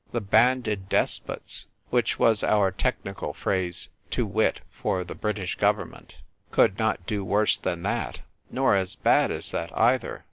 [0.13, 6.15] The Banded Despots— which was our technical phrase, to wit, for the British Government—
[6.49, 10.19] "could not do worse than that, nor as bad as that either.